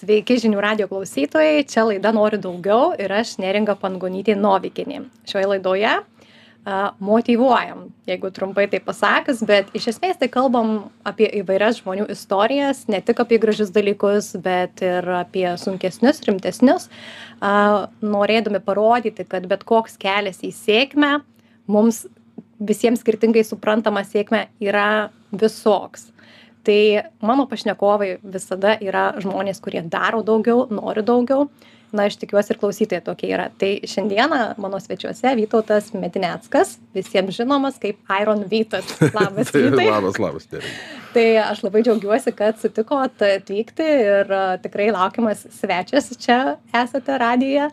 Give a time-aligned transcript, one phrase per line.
[0.00, 5.02] Sveiki žinių radio klausytojai, čia laida Noriu daugiau ir aš neringa Pangonytė Novikinė.
[5.28, 6.04] Šioje laidoje a,
[7.04, 10.70] motivuojam, jeigu trumpai tai pasakas, bet iš esmės tai kalbam
[11.04, 16.88] apie įvairias žmonių istorijas, ne tik apie gražius dalykus, bet ir apie sunkesnius, rimtesnius,
[17.44, 21.18] a, norėdami parodyti, kad bet koks kelias į sėkmę
[21.68, 22.06] mums
[22.56, 26.08] visiems skirtingai suprantama sėkmė yra visoks
[26.70, 31.48] tai mano pašnekovai visada yra žmonės kurie daro daugiau nori daugiau.
[31.90, 33.48] Na aš tikiuosi ir klausytojai tokie yra.
[33.58, 38.86] Tai šiandieną mano svečiuose vytautas medineckas visiems žinomas kaip airon vytas.
[39.10, 39.88] Labas vytai.
[39.88, 40.76] Labas, labas, Neringa.
[41.10, 46.38] tai aš labai džiaugiuosi kad sutikot atvykti ir a, tikrai laukiamas svečias čia
[46.70, 47.66] esate radijuje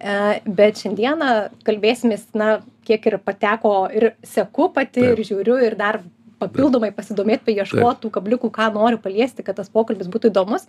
[0.00, 0.12] E,
[0.48, 1.30] bet šiandieną
[1.66, 6.00] kalbėsimės na kiek ir pateko ir seku pati ir žiūriu ir dar
[6.40, 10.66] papildomai pasidomėt paieškot tų kabliukų ką noriu paliesti kad tas pokalbis būtų įdomus.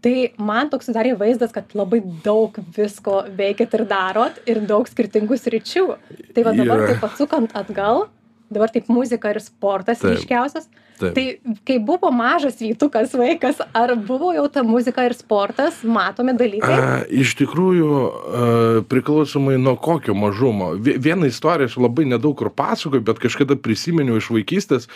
[0.00, 5.36] Tai man toks susidarė vaizdas kad labai daug visko veikiat ir darot ir daug skirtingų
[5.36, 5.84] sričių.
[6.32, 6.94] Tai va dabar Yra.
[6.94, 8.06] taip atsukant atgal
[8.50, 10.16] dabar taip muzika ir sportas Taip.
[10.18, 10.68] ryškiausias
[11.00, 11.14] Taip.
[11.16, 11.24] tai
[11.64, 17.02] kai buvo mažas vytukas vaikas ar buvo jau ta muzika ir sportas matomi dalykai A,
[17.08, 20.74] iš tikrųjų, a, priklausomai nuo kokio mažumo.
[20.76, 24.88] Vie- Vieną istoriją aš labai nedaug kur pasakoju, bet kažkada prisiminiau iš vaikystės,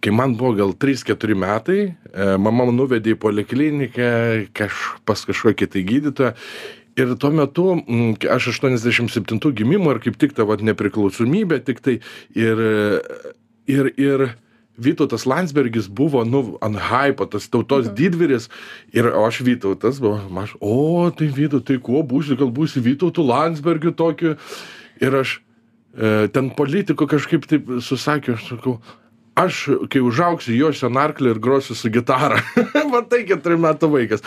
[0.00, 1.80] kai man buvo gal 3-4 metai,
[2.14, 4.12] e, mama nuvedė į polikliniką
[4.56, 4.72] kaž,
[5.04, 6.30] pas kažkokį tai gydytoją.
[7.00, 11.98] Ir tuo metu, mm, aš 87 gimimo ir kaip tik ta vat, nepriklausomybė, tik tai
[12.36, 12.62] ir,
[13.70, 14.30] ir, ir
[14.80, 18.48] Vytautas Landsbergis buvo, nu, ant hypo, tas tautos didvyris
[18.96, 23.92] ir aš Vytautas, buvo, aš, o, tai Vytautas, tai kuo būsi, gal būsi Vytautų Landsbergiu
[23.96, 24.36] tokiu.
[25.00, 25.36] Ir aš
[25.92, 28.78] e, ten politiko kažkaip taip susakė, aš sakau,
[29.40, 32.40] aš, kai užauksiu, josiu ant arklį ir grosiu su gitara.
[32.94, 34.24] Matai, keturių metų vaikas.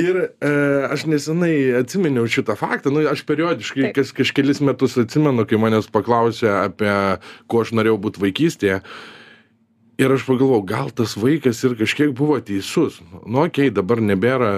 [0.00, 0.50] Ir e,
[0.88, 3.96] aš nesenai atsiminiau šitą faktą, nu, aš periodiškai Taip.
[3.98, 6.92] kas kažkelis metus atsimenu, kai manęs paklausė apie,
[7.50, 8.80] kuo aš norėjau būti vaikystėje.
[10.00, 12.98] Ir aš pagalvojau, gal tas vaikas ir kažkiek buvo teisus.
[13.26, 14.48] Nu, okei, dabar nebėra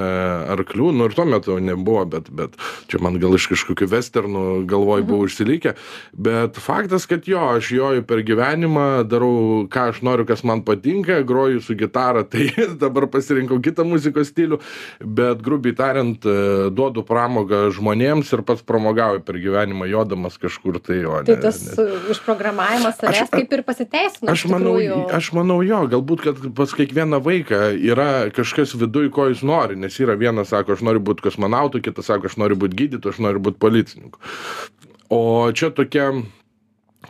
[0.54, 2.54] arklių, nu ir tuo metu nebuvo, bet, bet
[2.86, 5.74] čia man gal iš kažkokių westernų galvoj buvo užsilikę.
[6.14, 11.18] Bet faktas, kad jo, aš joju per gyvenimą, darau, ką aš noriu, kas man patinka,
[11.26, 12.46] groju su gitara, tai
[12.78, 14.60] dabar pasirinkau kitą muzikos stilių,
[15.02, 21.02] bet grubiai tariant, e, duodu pramogą žmonėms ir pats pramogauju per gyvenimą, jodamas kažkur tai,
[21.02, 21.42] o tai ne.
[21.42, 21.74] tas ne.
[21.82, 25.02] uh, užprogramavimas savęs Aš- kaip ir pasiteisino Aš manau, tikrųjų.
[25.32, 29.96] Aš manau jo, galbūt, kad pas kiekvieną vaiką yra kažkas viduj, ko jis nori, nes
[30.00, 33.40] yra vienas sako, aš noriu būti kosmonautu, kitas sako, aš noriu būti gydytoju, aš noriu
[33.40, 34.20] būti policininku.
[35.08, 36.10] O čia tokia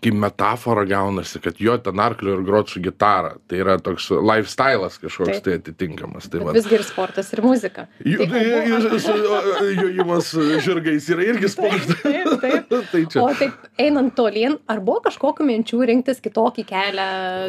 [0.01, 3.35] kaip metafora gaunasi, kad jo ten arklio ir grot su gitara.
[3.47, 5.45] Tai yra toks lifestyle'as kažkoks Taip.
[5.45, 6.31] tai atitinkamas.
[6.33, 10.33] Tai visgi ir sportas ir muzika Tai tai- Jojimas
[10.65, 11.97] žirgais yra irgi sportas.
[12.03, 13.21] taip taip Tai čia.
[13.23, 17.07] o taip einant tolyn ar buvo kažkokių minčių rinktis kitokį kelią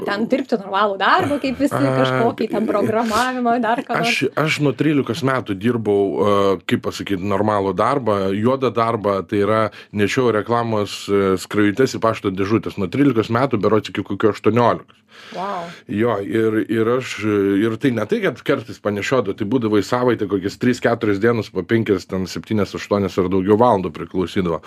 [0.07, 5.23] ten dirbti normalų darbą kaip visi kažkokį ten programavimą dar ką Aš, aš nuo 13
[5.27, 9.61] metų dirbau, kaip pasakyti, normalų darbą, juodą darbą, tai yra
[9.95, 12.77] nešiau reklamos uh, skrajutes į pašto dėžutės.
[12.81, 15.01] Nuo 13 metų berots iki kokio 18.
[15.35, 15.69] wow.
[15.87, 17.15] Jo, ir, ir aš,
[17.61, 21.63] ir tai ne tai, kad kartais panešiodavau, tai būdavo į savaitę kokias 3-4 dienas po
[21.69, 24.61] 5, ten 7-8 ar daugiau valandų priklausydavo.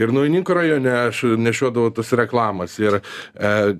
[0.00, 2.78] Ir Nuininko rajone aš nešiodavau tas reklamas.
[2.82, 3.02] Ir e,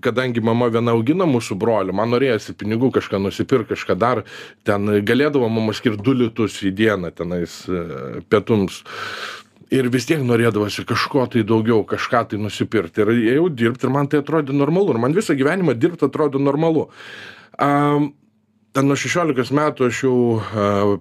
[0.03, 4.25] kadangi mama viena augina mūsų brolių, man norėjosi pinigų kažką nusipirkti, kažką dar,
[4.67, 8.83] ten galėdavo mama skirti 2 litus į dieną tenais e, pietums.
[9.75, 13.03] Ir vis tiek norėdavosi kažko tai daugiau, kažką tai nusipirkti.
[13.03, 14.95] Ir ėjau dirbti ir man tai atrodė normalu.
[14.95, 16.85] Ir man visą gyvenimą dirbti atrodo normalu.
[17.59, 18.13] Um,
[18.77, 20.19] ten nuo 16 metų aš jau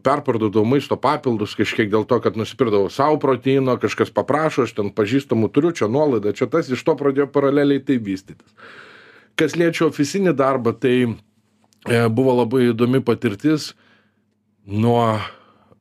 [0.02, 5.52] perparduodavau maisto papildus kažkiek dėl to, kad nusipirkdavau savo proteino, kažkas paprašo, aš ten pažįstamų
[5.54, 8.50] turiu, čia nuolaida, čia tas, iš to pradėjo paraleliai tai vystytis.
[9.38, 13.74] Kas liečia ofisinį darbą, tai e, buvo labai įdomi patirtis
[14.66, 15.20] nuo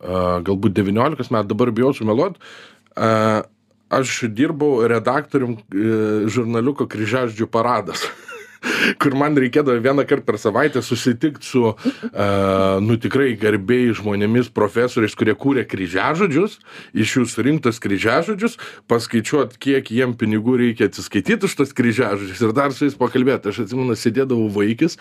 [0.04, 8.06] galbūt 19 metų, dabar bijau sumeluot, a, aš dirbau redaktorium e, žurnaliuko kryžiaždžių paradas.
[9.00, 15.16] kur man reikėdavo vieną kartą per savaitę susitikti su, uh, nu tikrai garbėjai žmonėmis, profesoriais,
[15.18, 16.58] kurie kūrė kryžiažodžius,
[16.96, 18.56] iš jų surinktas kryžiažodžius,
[18.90, 23.52] paskaičiuot, kiek jiem pinigų reikia atsiskaityti už tas kryžiažodžius ir dar su jais pakalbėti.
[23.52, 24.98] Aš atsimenu, sėdėdavau vaikis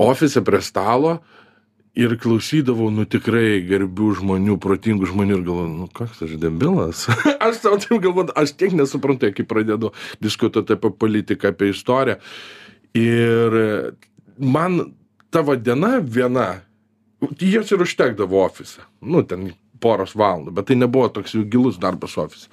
[0.00, 1.18] ofise prie stalo
[1.94, 7.06] ir klausydavau, nu tikrai garbių žmonių, protingų žmonių ir galvoju, nu koks aš debilas.
[7.46, 9.92] aš savo taip galvoju, aš tiek nesuprantu, kai pradedu
[10.22, 12.18] diskutuoti apie politiką, apie istoriją.
[12.98, 13.58] Ir
[14.38, 14.80] man
[15.34, 16.48] tavo diena viena
[17.40, 18.82] jas ir užtekdavo ofise.
[19.02, 19.52] Nu, ten
[19.84, 22.48] poros valandų, bet tai nebuvo toks jau gilus darbas ofise.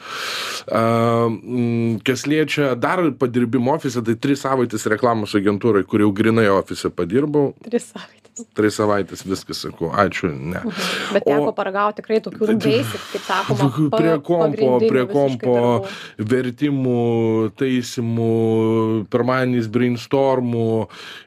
[2.08, 7.54] Kas liečia dar padirbimo ofise, tai tris savaitės reklamos agentūrai, kur jau grinai ofise padirbau.
[7.66, 8.21] Tris savaitės
[8.58, 10.62] tris savaites viskas sakau ačiū ne.
[10.64, 11.14] Mhm.
[11.14, 15.56] bet teko O- paragaut tikrai tokių basic kaip sakoma prie kompo prie kompo
[16.18, 18.30] vertimų taisymų
[19.14, 20.68] pirmadieniais brainstormų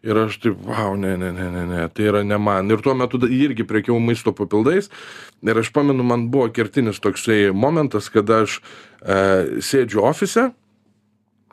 [0.07, 2.71] ir aš taip vau ne ne ne ne ne tai yra ne man.
[2.71, 4.91] Ir tuo metu irgi prekiavau maisto papildais
[5.45, 8.61] ir aš pamenu man buvo kertinis toksai momentas kada aš
[9.05, 10.51] e, sėdžiu ofise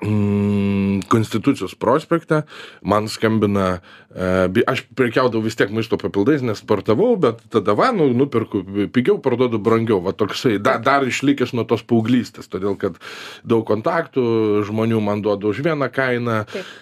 [0.02, 2.42] Konstitucijos prospekte,
[2.82, 8.08] man skambina, e, aš prekiaudavau vis tiek maisto papildais, nes sportavau, bet tada va, nu,
[8.18, 8.64] nupirku
[8.94, 12.98] pigiau, parduodu brangiau, va toksai, da, dar išlikęs nuo tos paauglystės, todėl kad
[13.46, 14.24] daug kontaktų,
[14.70, 16.74] žmonių man duoda už vieną kainą, Taip.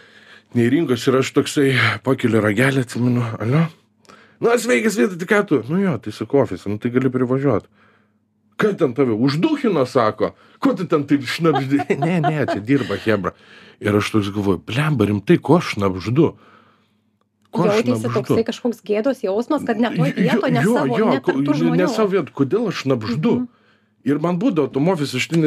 [0.56, 1.68] nei rinkos ir aš toksai
[2.08, 3.68] pakeliu ragelį, atsimenu, alio.
[4.40, 5.60] Na, sveikas, vietai, tai ką tu?
[5.68, 7.68] Nu jo, tai sakau, ofisą, nu tai gali privažiuoti.
[8.60, 11.80] Ką ten tave užduhino, sako, ko tu ten taip šnapždi?
[12.04, 13.32] Ne, ne, čia dirba Hebra.
[13.80, 16.34] Ir aš toks galvoju, blemba, rimtai, ko aš šnapždu?
[17.56, 21.08] Ko aš Jautėsi toksai kažkoks gėdos jausmas, kad ne toj vietoj, ne Jo, savo, jo,
[21.16, 23.32] ne ne- savo vietoj, kodėl aš šnapždu?
[23.40, 23.59] Mhm.
[24.08, 25.44] Ir man būdavo tom ofise, aš ten,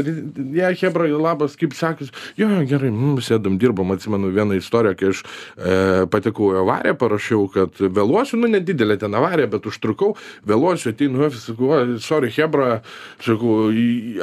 [0.53, 5.09] ja, Hebra, labas, kaip sakas, jo, jo, gerai, mm, sėdam, dirbam, atsimenu vieną istoriją, kai
[5.09, 5.77] aš e,
[6.13, 10.13] patekau į avariją, parašiau, kad vėluosiu, nu, nedidelė ten avarija, bet užtrukau,
[10.49, 12.83] vėluosiu, ateinu į ofisą, sakau, "Oi, sorry, Hebra,
[13.25, 13.57] sakau,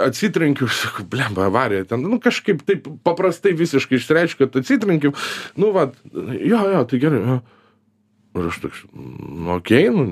[0.05, 5.15] atsitrenkiu, sakau, blemba, avarija, ten, nu, kažkaip taip paprastai visiškai išreiškiu, kad atsitrenkiu,
[5.57, 7.41] nu, va, jo, jo, tai gerai, jo.
[8.37, 10.03] Ir aš toks, nu, okei, okay, nu,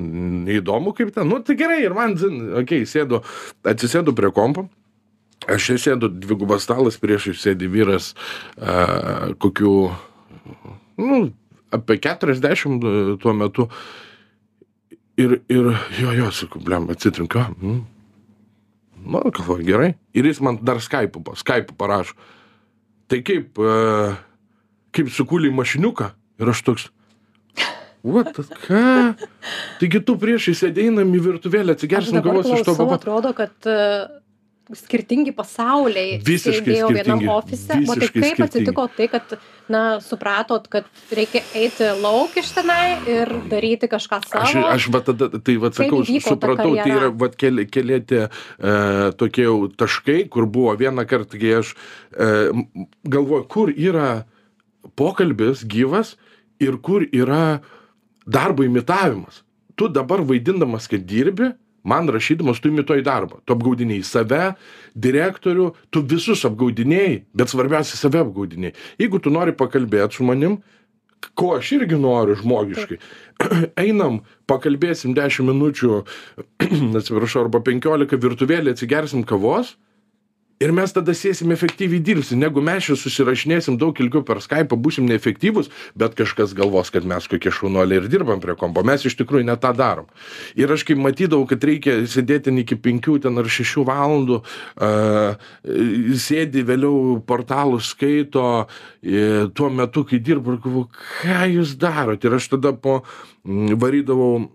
[0.47, 3.21] neįdomu kaip ten, nu, tai gerai, ir man, okei, okay, sėdu,
[3.67, 4.65] atsisėdu prie kompo,
[5.45, 8.15] aš sėdu dvigubas stalas, prieš sėdi vyras
[8.57, 9.75] a, kokių,
[11.03, 11.21] nu,
[11.77, 13.67] apie 40 tuo metu.
[15.17, 17.47] Ir, ir jo, jo, sakau, blem, atsitrinka.
[17.57, 17.79] Mm.
[19.07, 19.95] Nu, galvoju, gerai.
[20.13, 22.13] Ir jis man dar Skype, Skype parašo.
[23.09, 24.13] Tai kaip, a,
[24.93, 26.11] kaip sukūlė mašiniuką.
[26.37, 26.89] Ir aš toks,
[28.07, 28.83] What, ką?
[29.81, 32.99] Taigi tu prieš įsėdeinam į virtuvėlę, atsigersim kavos iš to klausau, baba.
[33.01, 34.07] atrodo, kad uh,
[34.75, 37.77] skirtingi pasauliai Visiškai sėdėjo vienam ofise.
[37.77, 38.45] O tai kaip skirtingi.
[38.45, 39.35] atsitiko tai, kad,
[39.71, 44.43] na, supratot, kad reikia eiti lauk iš tenai ir daryti kažką savo?
[44.43, 48.01] Aš, aš va tada, tai va sakau, įvyko ta supratau, tai yra va keli, keli
[48.07, 48.29] tie e,
[49.19, 51.73] tokie jau taškai, kur buvo vieną kartą, kai aš
[52.11, 52.31] e,
[53.07, 54.11] galvoju, kur yra
[54.99, 56.15] pokalbis gyvas
[56.63, 57.59] ir kur yra
[58.27, 59.43] darbo imitavimas.
[59.75, 61.51] Tu dabar vaidindamas, kad dirbi,
[61.87, 63.39] man rašydamas, tu imituoji darbą.
[63.45, 64.53] Tu apgaudiniai save,
[65.07, 68.75] direktorių, tu visus apgaudiniai, bet svarbiausia save apgaudiniai.
[68.99, 70.59] Jeigu tu nori pakalbėti su manim,
[71.37, 72.99] ko aš irgi noriu žmogiškai.
[73.85, 76.01] Einam, pakalbėsim 10 minučių,
[76.99, 79.77] atsiprašau, arba 15 virtuvėlį, atsigersim kavos
[80.63, 85.07] ir mes tada sėsim efektyviai dirbsim, negu mes čia susirašinėsim daug ilgiau per Skype, būsim
[85.09, 88.83] neefektyvus, bet kažkas galvos, kad mes kokie šaunuoliai ir dirbam prie kompo.
[88.87, 90.09] Mes iš tikrųjų ne tą darom.
[90.57, 95.47] Ir aš kaip matydavau, kad reikia sėdėti ten iki 5 ten ar 6 valandų, uh,
[96.27, 98.67] sėdi vėliau portalų skaito,
[99.01, 100.89] e, tuo metu, kai dirbu, ir galvoju,
[101.21, 102.27] ką jūs darote.
[102.27, 103.01] Ir aš tada po
[103.45, 104.47] varydavau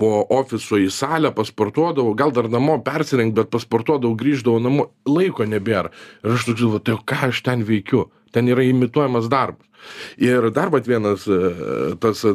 [0.00, 5.92] po ofiso į salę, pasportuodavau, gal dar namo persirengt, bet pasportuodavau, grįždavau namo, laiko nebėra.
[6.24, 8.06] Ir aš toks galvoju, tai o ką aš ten veikiu?
[8.32, 9.64] Ten yra imituojamas darbas.
[10.18, 11.36] Ir dar vat vienas e,
[12.00, 12.32] tas e,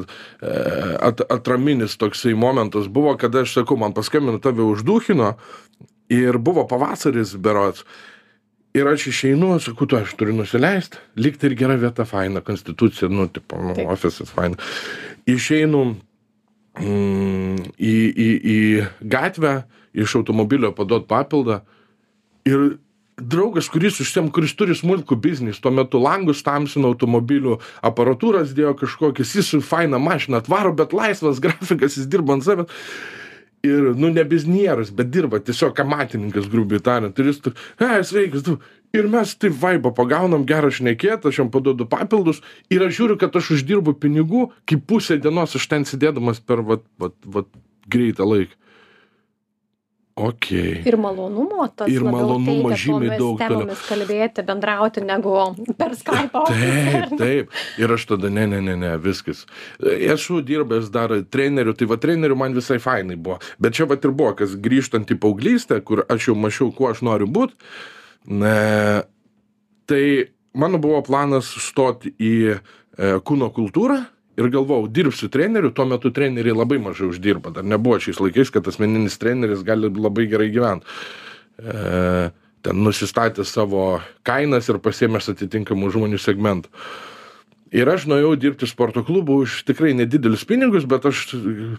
[1.01, 5.34] at, atraminis toksai momentas buvo, kada aš sakau, man paskambino tave užduhino
[6.13, 7.84] ir buvo pavasaris berots.
[8.77, 13.25] Ir aš išeinu, sakau, tu aš turiu nusileisti, likti ir gera vieta, faina, konstitucija, nu,
[13.27, 14.56] tipo, nu, ofisas, faina.
[15.27, 15.98] Išeinu
[16.80, 18.60] mm, į, į, į
[19.12, 19.62] gatvę,
[19.92, 21.62] iš automobilio paduot papildą
[22.48, 22.78] ir
[23.22, 29.36] draugas, kuris užsiem, kuris turi smulkų biznį, tuo metu langus tamsino automobilių, aparatūras dėjo kažkokias,
[29.38, 32.84] jis su faina mašina atvaro, bet laisvas grafikas, jis dirba ant savęs.
[33.62, 37.20] Ir, nu, ne biznieras, bet dirba tiesiog amatininkas, grubiai tariant.
[37.22, 38.56] Ir jis, tu, hei, sveikas, tu.
[38.98, 43.36] Ir mes taip vaibą pagaunam, gerą šnekėtą, aš jam paduodu papildus ir aš žiūriu, kad
[43.39, 47.48] aš uždirbu pinigų, kaip pusę dienos aš ten sėdėdamas per, vat, vat, vat,
[47.88, 48.57] greitą laiką.
[50.21, 50.50] Ok.
[50.86, 53.62] Ir malonumo tas Ir malonumo žymiai daug toliau.
[53.63, 55.38] temomis kalbėti, bendrauti, negu
[55.79, 56.41] per Skype.
[56.51, 57.55] Taip, taip.
[57.79, 59.45] Ir aš tada, ne, ne, ne, ne, viskas.
[59.79, 63.39] Esu dirbęs dar treneriu, tai va treneriu man visai fainai buvo.
[63.62, 67.05] Bet čia va ir buvo, kas grįžtant į paauglystę, kur aš jau mačiau, kuo aš
[67.07, 67.55] noriu būti.
[68.25, 70.04] Tai
[70.54, 72.58] mano buvo planas stoti į e,
[73.25, 73.98] kūno kultūrą
[74.40, 75.72] ir galvojau dirbsiu treneriu.
[75.75, 77.54] Tuo metu treneriai labai mažai uždirba.
[77.56, 80.88] Dar nebuvo šiais laikais kad asmeninis treneris gali labai gerai gyvent.
[81.58, 82.30] E,
[82.62, 86.70] ten nusistatė savo kainas ir pasiėmęs atitinkamų žmonių segmentų
[87.72, 91.24] ir aš nuėjau dirbti sporto klubą už tikrai nedidelius pinigus bet aš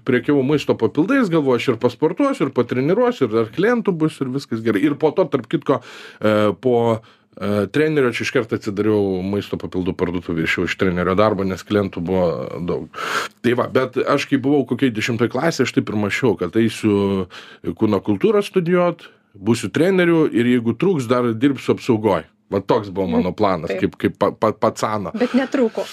[0.09, 4.65] prekiavau maisto papildais galvoju aš ir pasportuosiu ir patreniruosiu ir dar klientų bus ir viskas
[4.65, 4.83] gerai.
[4.89, 10.47] Ir po to tarp kitko e, po e, trenerio aš iškart atsidariau maisto papildų parduotuvę
[10.49, 12.27] išėjau iš trenerio darbo nes klientų buvo
[12.65, 13.03] daug.
[13.45, 17.29] Tai va bet aš kai buvau kokioj dešimtoj klasėj aš taip ir mąsčiau kad eisiu
[17.69, 23.33] kūno kultūrą studijuot būsiu treneriu ir jeigu trūks dar dirbsiu apsaugoj va toks buvo mano
[23.37, 23.81] planas Taip.
[23.81, 25.85] kaip kaip pa, pa, pacano Bet netrūko.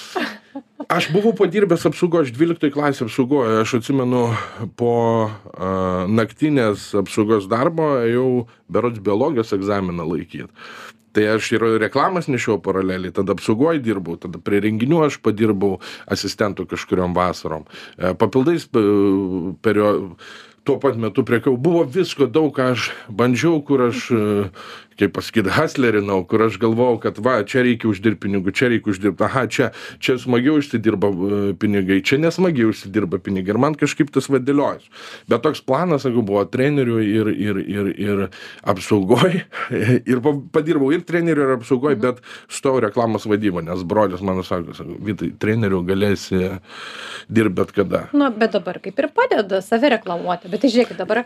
[0.96, 4.22] aš buvau padirbęs apsaugoj aš dvyliktoj klasėj apsaugoj aš atsimenu
[4.80, 4.94] po
[5.30, 8.30] a, naktinės apsaugos darbo ėjau
[8.72, 10.50] berods biologijos egzaminą laikyt
[11.14, 16.68] tai aš ir reklamas nešiau paraleliai tada apsaugoj dirbau tada prie renginių aš padirbau asistentu
[16.70, 17.66] kažkuriom vasarom
[17.98, 18.84] E, papildais p-
[19.66, 19.90] perio
[20.68, 24.22] tuo pat metu prekiau buvo visko daug ką aš bandžiau kur aš e,
[25.00, 29.24] kaip pasakyt haslerinau kur aš galvojau kad va čia reikia uždirbt pinigų čia reikia uždirbt
[29.26, 29.70] aha čia
[30.04, 34.90] čia smagiau užsidirba e, pinigai čia nesmagiai užsidirba pinigai ir man kažkaip tas va dėliojos
[35.32, 38.26] bet toks planas sakau buvo treneriu ir ir ir ir
[38.76, 39.40] apsaugoj
[40.12, 44.76] ir pa- padirbau ir treneriu ir apsaugoj bet stojau reklamos vadybą nes brolis mano sako
[44.78, 46.44] sako vytai treneriu galėsi
[47.30, 50.50] dirbt bet kada Nu, bet dabar kaip ir padeda save reklamuoti.
[50.52, 51.24] Bet tai žiūrėkit, dabar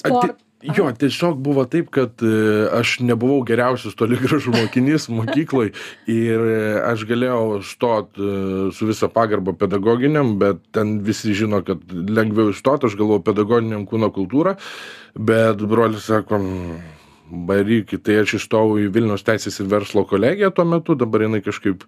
[0.00, 0.42] sport.
[0.74, 5.70] Jo, tiesiog buvo taip, kad e, aš nebuvau geriausias toli gražu mokinys mokykloj
[6.10, 6.58] ir e,
[6.88, 8.32] aš galėjau stot e,
[8.74, 14.10] su visa pagarba pedagoginiam, bet ten visi žino, kad lengviau įstot, aš galvojau pedagoginiam kūno
[14.14, 14.56] kultūrą,
[15.14, 16.80] bet brolis sako, "Mm,
[17.30, 21.84] barykit, tai aš įstojau į Vilnius teisės ir verslo kolegiją tuo metu, dabar jinai kažkaip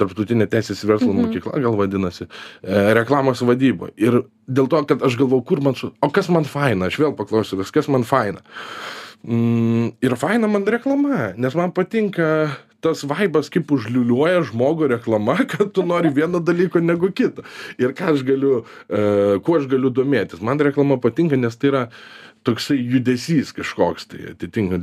[0.00, 1.26] tarptautinė teisės ir verslo Mhm.
[1.26, 2.26] mokykla gal vadinasi,
[2.62, 3.90] e, reklamos vadyba.
[3.96, 5.92] Ir dėl to, kad aš galvau, kur man su...
[6.02, 6.86] O kas man faina?
[6.86, 8.40] Aš vėl paklausiu, kas man faina.
[9.22, 15.70] Mm, ir faina man reklama, nes man patinka tas vaibas, kaip užliuliuoja žmogų reklama, kad
[15.76, 17.44] tu nori vieno dalyko negu kito.
[17.78, 20.42] Ir ką aš galiu, e, kuo aš galiu domėtis.
[20.42, 21.84] Man reklama patinka, nes tai yra
[22.42, 24.80] toksai judesys kažkoks, tai atitinka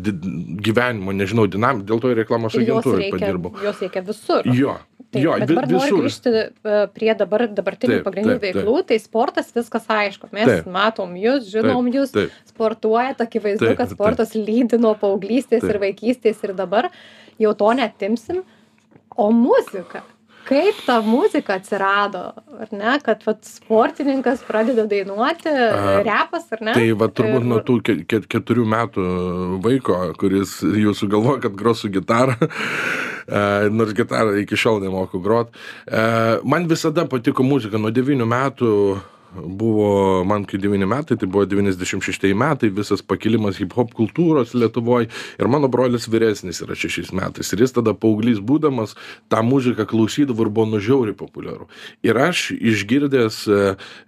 [0.63, 3.51] gyvenimo, nežinau, dinamika, dėl to ir reklamos agentūrai padirbau.
[3.59, 4.47] jos reikia visur.
[4.47, 4.77] Jo,
[5.09, 6.03] Taip, jo, bet dabar noriu visur.
[6.05, 8.59] grįžti e, prie dabar dabartinių Taip, pagrindinių taip, taip.
[8.59, 10.29] veiklų, tai sportas viskas aišku.
[10.37, 10.67] Mes Taip.
[10.69, 13.97] matom jūs, žinom jūs, Taip, sportuojat, akivaizdu, Taip, kad taip.
[13.97, 15.71] sportas lydi nuo paauglystės Taip.
[15.73, 16.91] ir vaikystės ir dabar
[17.41, 18.43] jau to netimsim.
[19.17, 20.03] O muzika?
[20.49, 22.21] Kaip ta muzika atsirado,
[22.57, 25.51] ar ne, kad vat, sportininkas pradeda dainuoti,
[26.07, 26.73] repas, ar ne?
[26.73, 29.05] Tai va turbūt nuo tų ke- ke- keturių metų
[29.61, 32.33] vaiko, kuris jau sugalvoja, kad gros su gitara,
[33.29, 35.53] e, nors gitarą iki šiol nemoku grot.
[35.85, 36.01] E,
[36.43, 37.77] Man visada patiko muzika.
[37.77, 38.73] Nuo devynių metų
[39.35, 45.09] buvo, man kai devyni metai, tai buvo 96 metai, visas pakilimas hip hop kultūros Lietuvoje.
[45.39, 47.53] Ir mano brolis vyresnis yra šešiais metais.
[47.53, 48.95] Ir jis tada paauglys būdamas
[49.29, 51.69] tą muziką klausydavo ir buvo nužiauriai populiaru.
[52.05, 53.65] Ir aš išgirdęs e,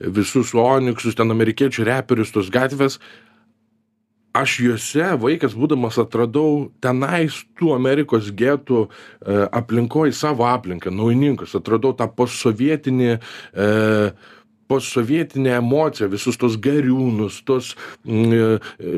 [0.10, 3.00] visus Onyxus, ten amerikiečių reperius, tos gatvės,
[4.34, 8.90] aš juose vaikas būdamas atradau tenais tų Amerikos getų e,
[9.52, 13.20] aplinkoj savo aplinką, naujininkus, atradau tą postsovietinį e,
[14.72, 17.76] postsovietinę emociją, visus tos gariūnus, tos
[18.08, 18.98] mm, e,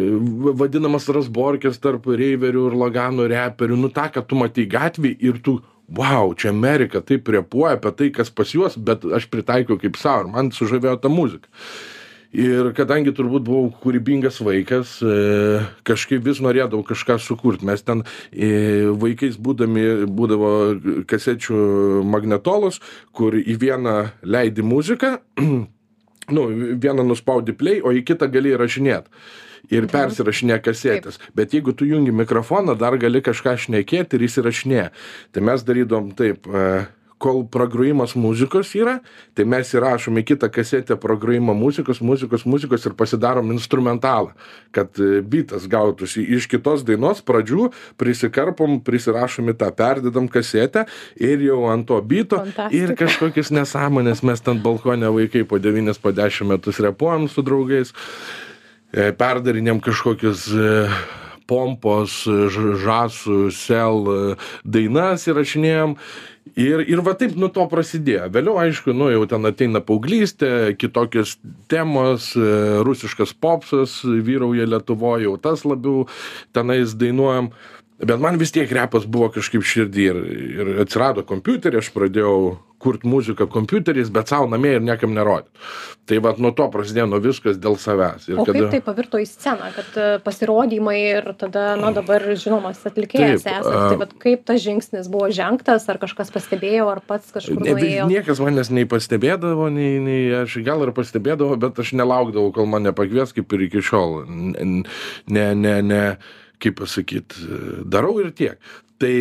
[0.62, 5.60] vadinamas rasborkės tarp reiverių ir laganų reperių, nu tą, kad tu matai gatvį ir tu
[5.94, 10.24] Wow, čia Amerika taip repuoja apie tai, kas pas juos, bet aš pritaikiau kaip savo
[10.24, 11.52] ir man sužavėjo ta muzika.
[12.34, 17.68] Ir kadangi turbūt buvau kūrybingas vaikas, e, kažkaip vis norėdavau kažką sukurti.
[17.70, 20.50] Mes ten e, vaikais būdami, būdavo
[21.06, 22.82] kasečių magnetolos,
[23.14, 25.20] kur į vieną leidi muziką,
[26.36, 26.48] nu,
[26.82, 29.14] vieną nuspaudi play, o į kitą gali įrašinėti.
[29.72, 31.22] Ir persirašinė kasetės.
[31.38, 34.90] Bet jeigu tu jungi mikrofoną, dar gali kažką šnekėti ir įsirašinė.
[35.32, 36.50] Tai mes darydom taip.
[36.50, 36.66] e,
[37.24, 38.98] kol pragrojimas muzikos yra,
[39.38, 44.34] tai mes įrašom į kitą kasetę pragrojimą muzikos, muzikos, muzikos ir pasidarom instrumentalą,
[44.76, 47.70] kad e, bitas gautųsi iš kitos dainos pradžių,
[48.02, 52.76] prisikarpom, prisirašom į tą, perdedam kasetę ir jau ant to bito Fantastika.
[52.76, 57.96] ir kažkokias nesąmonės mes ten balkone vaikai po 9, po 10 metus repuojam su draugais,
[58.92, 60.74] e, perdarinėm kažkokius e,
[61.48, 62.24] pompos,
[62.84, 64.06] žasų, sel
[64.64, 65.98] dainas įrašinėjom.
[66.60, 68.28] Ir, ir va taip nuo to prasidėjo.
[68.34, 71.38] Vėliau, aišku, nu jau ten ateina paauglystė, kitokios
[71.72, 72.50] temos, e,
[72.86, 76.04] rusiškas popsas vyrauja Lietuvoje, jau tas labiau
[76.54, 77.50] tenais dainuojam.
[78.04, 80.22] Bet man vis tiek repas buvo kažkaip širdį ir,
[80.60, 82.38] ir atsirado kompiuterį, aš pradėjau
[82.84, 85.50] kurt muziką kompiuteriais, bet savo namie ir niekam nerodyti.
[86.10, 88.26] Tai vad nuo to prasidėjo nuo viskas dėl savęs.
[88.28, 88.60] Ir O kada...
[88.60, 93.72] kaip tai pavirto į sceną, kad e, pasirodymai ir tada, na dabar žinomas atlikėjas esate,
[93.72, 98.10] tai vat kaip tas žingsnis buvo žengtas, ar kažkas pastebėjo, ar pats kažkur Ne, nuėjo?
[98.12, 102.92] niekas manęs nei pastebėdavo, nei, nei aš gal ir pastebėdavau, bet aš nelaukdavau, kol mane
[102.98, 104.24] pakvies, kaip ir iki šiol.
[104.28, 106.04] Ne, ne, ne,
[106.64, 107.48] kaip pasakyti,
[107.88, 108.60] darau ir tiek.
[109.00, 109.16] Tai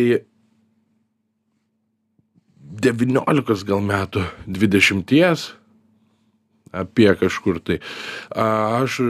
[2.73, 5.53] 19 gal metų, 20
[6.73, 7.79] apie kažkur tai.
[8.33, 9.09] Aš e,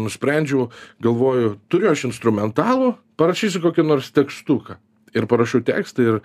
[0.00, 0.70] nusprendžiau,
[1.04, 4.80] galvoju, turiu aš instrumentalų, parašysiu kokį nors tekstuką.
[5.10, 6.18] Ir parašiau tekstą ir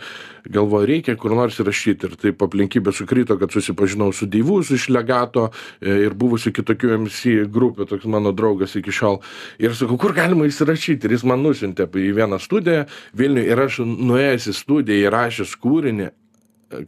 [0.53, 2.05] galvoju, reikia kur nors įrašyti.
[2.05, 7.49] Ir taip aplinkybė sukrito, kad susipažinau su Deivu, su Išlegato e, ir buvusiu kitokiu MC
[7.51, 9.23] grupė, toks mano draugas iki šiol.
[9.59, 11.09] Ir sakau, kur galima įsirašyti.
[11.09, 12.85] Ir jis man nusintė į vieną studiją
[13.17, 16.11] Vilniuje ir aš nuėjęs į studiją įrašęs kūrinį,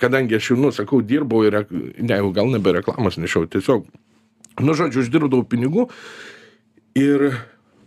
[0.02, 3.86] kadangi aš jau, nu, sakau, dirbau ir, ne, jau gal nebe reklamas nešiau, tiesiog,
[4.62, 5.88] nu, žodžiu, uždirbdavau pinigų
[6.98, 7.30] ir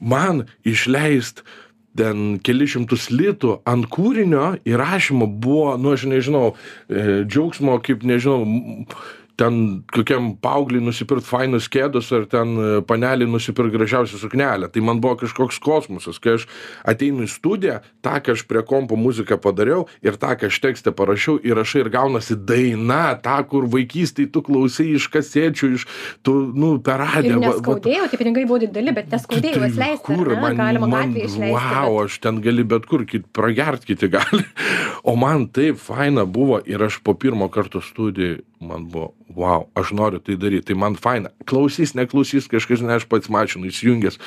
[0.00, 1.44] man išleist
[1.99, 6.52] ten keli šimtus litų ant kūrinio įrašymo buvo, nu, aš nežinau,
[6.87, 8.47] e, džiaugsmo, kaip nežinau,
[9.40, 9.56] ten
[9.94, 14.68] kokiam paaugliui nusipirkt fainus kėdus ar ten e, panelį nusipirkt gražiausią suknelę.
[14.70, 16.44] Tai man buvo kažkoks kosmosas, kai aš
[16.92, 20.92] ateinu į studiją, tą, ką aš prie kompo muziką padariau ir tą, ką aš tekstą
[20.97, 25.87] parašiau, įrašai ir gaunasi daina, ta, kur vaikystėje tu klausai iš kasėčių, iš,
[26.26, 27.40] tu, nu, per Ir radiją.
[27.40, 30.04] va- neskaudėjo, tie pinigai buvo dideli, bet neskaudėjo juos leisti.
[30.11, 31.54] kur, man, Galima man, išleisti.
[31.56, 34.44] Wow, bet- aš ten gali bet kur, kit, pragert kiti gali.
[35.11, 39.90] O man taip faina buvo ir aš po pirmo karto studijai, man buvo, wow, aš
[39.97, 41.31] noriu tai daryti, tai man faina.
[41.49, 44.19] Klausys, neklausys, kažkas, ne aš pats mašinų įsijungęs.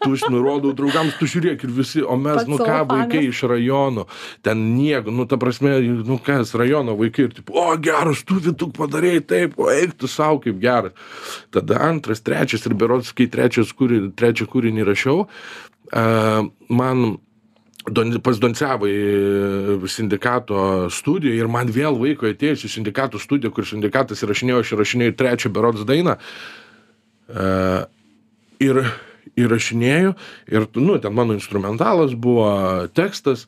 [0.00, 4.06] Tu aš nurodau draugams, tu žiūrėk ir visi, o mes, nu ką, vaikai iš rajonų,
[4.46, 5.74] ten nieko, nu ta prasme,
[6.08, 10.08] nu kas, rajono vaikai ir taip, o geras, tu vituk padarėjai taip, o eik tu
[10.08, 10.96] savo kaip geras.
[11.52, 15.26] Tada antras, trečias ir berods, kai trečias kūrinį, trečią kūrinį rašiau,
[15.92, 16.06] a,
[16.72, 17.04] man
[17.90, 18.92] Don, pas Doncevai
[19.90, 25.16] sindikato studiją ir man vėl vaiko atėjus į sindikato studiją, kur sindikatas įrašinėjo, aš įrašinėjau
[25.18, 26.14] trečią berods dainą.
[27.32, 27.88] Uh,
[28.62, 28.84] ir
[29.38, 30.12] įrašinėjau
[30.52, 32.50] ir, nu, ten mano instrumentalas buvo
[32.94, 33.46] tekstas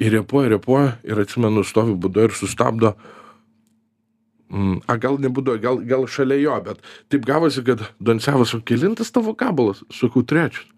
[0.00, 2.94] ir repuoja, repuoja ir atsimenu, stovi būdu ir sustabdo.
[4.54, 9.10] Mm, a, gal nebūdu, gal, gal šalia jo, bet taip gavosi, kad Doncevas, o kilintas
[9.14, 10.68] tavo kabalas, sakau, trečias.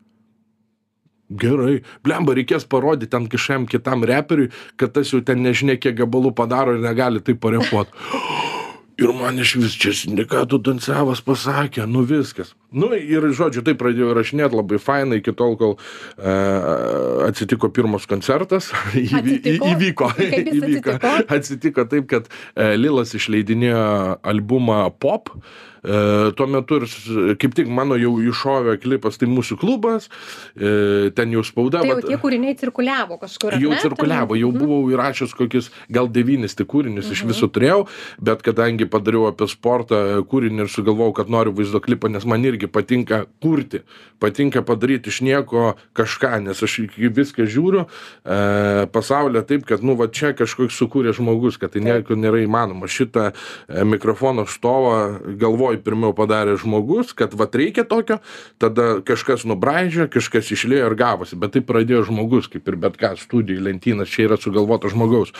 [1.26, 6.30] Gerai, blemba, reikės parodyti ten kažkam kitam reperiui, kad tas jau ten nežinia, kiek gabalų
[6.38, 7.90] padaro ir negali taip parepuoti.
[8.96, 12.54] Ir man iš vis čia sindikatų Dancevas pasakė, nu viskas.
[12.72, 15.74] Nu ir žodžiu, tai pradėjau rašinėti labai fainai iki tol, kol
[16.16, 16.32] e,
[17.26, 18.70] atsitiko pirmas koncertas.
[18.96, 19.68] Įvy, Atsitiko?
[19.74, 20.10] įvyko.
[20.16, 20.96] Įvyko.
[20.96, 21.36] atsitiko?
[21.36, 23.84] atsitiko taip, kad e, Lilas išleidinėjo
[24.32, 25.28] albumą Pop.
[25.86, 30.08] E, tuo metu ir kaip tik mano jau iššovė klipas, tai mūsų klubas,
[30.58, 31.80] e, ten jau spauda.
[31.84, 33.54] Tai jau vat- tie kūriniai cirkuliavo kažkur.
[33.62, 33.78] Jau ne?
[33.78, 34.58] cirkuliavo, jau Mhm.
[34.58, 37.86] buvau įrašęs kokius gal devynis tik kūrinius iš viso turėjau,
[38.20, 42.66] bet kadangi padariau apie sportą kūrinį ir sugalvojau, kad noriu vaizdo klipą, nes man irgi
[42.66, 43.82] patinka kurti,
[44.18, 47.86] patinka padaryti iš nieko kažką, nes aš viską žiūriu
[48.24, 52.88] e, pasaulyje taip, kad, nu, va čia kažkoks sukūrė žmogus, kad tai nieko nėra įmanoma.
[52.90, 53.30] Šitą
[53.68, 55.20] e, mikrofono stovą
[55.76, 58.20] galvoj pirmiau padarė žmogus, kad va reikia tokio,
[58.58, 63.16] tada kažkas nubraidžia, kažkas išlėjo ir gavosi, bet tai pradėjo žmogus, kaip ir bet ką
[63.16, 65.32] studijų lentynas, čia yra sugalvota žmogaus.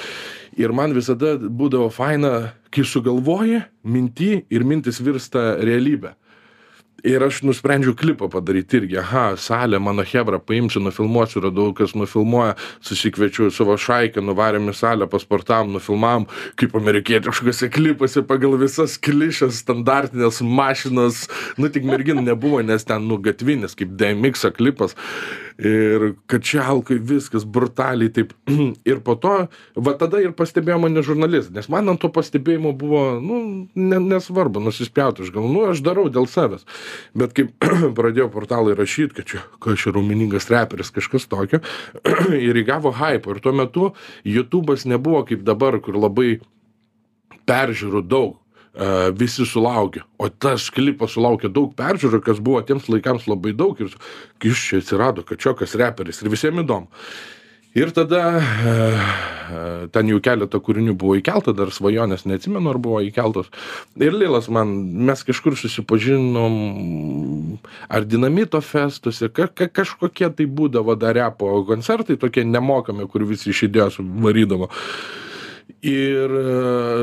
[0.57, 6.17] Ir man visada būdavo faina, kai sugalvoji minti ir mintis virsta realybė.
[7.05, 8.97] Ir aš nusprendžiau klipą padaryti irgi.
[9.03, 15.09] Aha, salė, mano hebra, paimsiu, nufilmuosiu, radau, kas nufilmuoja, susikviečiu savo šaiką, nuvarėm į salę,
[15.13, 16.25] pasportavom, nufilmavom,
[16.57, 21.27] kaip amerikietiškose klipuose pagal visas klišės, standartinės mašinas.
[21.61, 24.97] Nu, tik merginų nebuvo, nes ten, nu, gatvinis, kaip DMX klipas.
[25.57, 28.35] Ir kad čia alkai viskas brutaliai taip.
[28.91, 29.35] ir po to,
[29.75, 33.39] va tada ir pastebėjo mane žurnalistas, nes man ant to pastebėjimo buvo, nu,
[33.73, 36.67] ne, nesvarbu, nusispjauti, aš galvoju, nu, aš darau dėl savęs.
[37.17, 37.55] Bet kaip
[37.99, 39.45] pradėjau portalai rašyti, kad čia,
[39.81, 41.63] čia raumeningas reperis, kažkas tokio,
[42.49, 43.33] ir įgavo hype.
[43.33, 43.93] Ir tuo metu
[44.29, 46.37] YouTube'as nebuvo kaip dabar, kur labai
[47.49, 48.37] peržiūrų daug.
[48.77, 53.79] Uh, visi sulaukė, o tas klipas sulaukė daug peržiūrų, kas buvo tiems laikams labai daug
[53.81, 53.95] ir
[54.45, 56.91] iš čia atsirado kačiokas reperis ir visiems įdomu.
[57.77, 59.17] Ir tada uh,
[59.93, 63.51] ten jau keletą kūrinių buvo įkelta, dar svajonės neatsimenu, ar buvo įkeltos.
[64.01, 64.73] Ir Lilas man,
[65.09, 66.57] mes kažkur susipažinom,
[67.89, 73.53] ar dinamito festuose, ka, ka, kažkokie tai būdavo dar repo koncertai, tokie nemokami, kur visi
[73.53, 74.71] iš idėjos varydavo.
[75.87, 76.45] Ir e,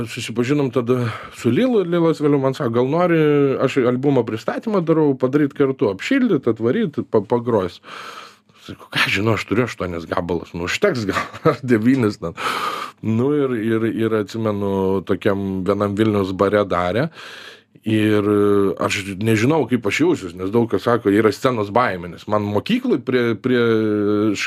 [0.10, 3.21] susipažinom tada su Lilu ir Lilas vėliau man sako, gal nori,
[3.63, 7.79] aš albumo pristatymą darau, padaryti kartu, apšildyti, atvaryti, pagrojus.
[8.63, 12.38] Sakau, ką žinau, aš turiu aštuonis gabalus, nu užteks gal, ar devynis ten.
[13.03, 17.10] Nu ir, ir, ir atsimenu, tokiam vienam Vilnius bare darė
[17.83, 18.23] ir
[18.79, 23.01] aš nežinau kaip aš jausiuos nes daug kas sako yra scenos baimė nes man mokykloj
[23.03, 23.59] prie prie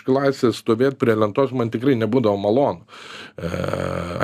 [0.07, 2.87] klasės stovėt prie lentos man tikrai nebūdavo malonu
[3.37, 3.51] e,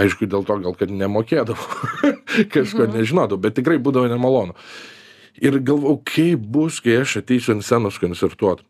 [0.00, 2.08] aišku dėl to gal kad nemokėdavau
[2.54, 2.96] kažko Mhm.
[2.96, 4.56] nežinodavau bet tikrai būdavo nemalonu
[5.44, 8.64] ir galvojau kaip bus kai aš ateisiu ant scenos koncertuot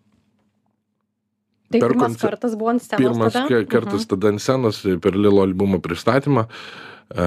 [1.73, 3.49] Tai Per pirmas koncer- kartas buvo ant scenos pirmas tada?
[3.49, 7.25] ka- kartas tada ant scenos per Lilo albumo pristatymą e,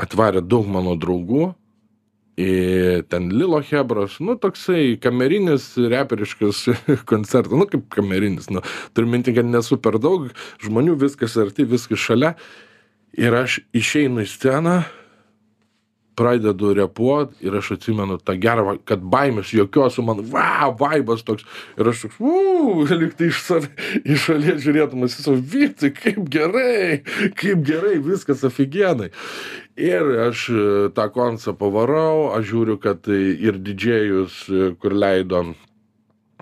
[0.00, 1.50] atvarė daug mano draugų.
[2.40, 6.64] Ir ten Lilo Hebros, nu toksai kamerinis, reperiškas
[7.10, 10.26] koncertas, nu kaip kamerinis, nu turiu minti, kad nesu per daug
[10.64, 12.34] žmonių, viskas arti, viskas šalia.
[13.14, 14.80] Ir aš išeinu į sceną,
[16.14, 21.46] pradedu repuot ir aš atsimenu tą gerą, va- kad baimės jokios, man, wow, vaibas toks.
[21.78, 23.42] Ir aš toks, uuu, liktai iš,
[24.04, 27.02] iš šalies žiūrėdamas į savo vytį, kaip gerai,
[27.38, 29.10] kaip gerai, viskas aфиgenai.
[29.80, 35.48] Ir aš e, tą koncą pavarau, aš žiūriu, kad tai ir didžėjus, e, kur leido